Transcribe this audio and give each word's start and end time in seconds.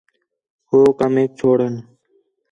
ہو 0.69 0.79
کمیک 0.99 1.29
چھوڑݨ 1.39 1.73